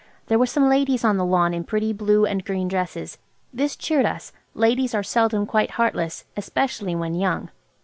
[0.29, 3.19] There were some ladies on the lawn in pretty blue and green dresses.
[3.53, 4.33] This cheered us.
[4.55, 7.51] Ladies are seldom quite heartless, especially when young.